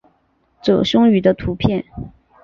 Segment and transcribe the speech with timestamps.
[0.63, 1.85] 褶胸鱼的图片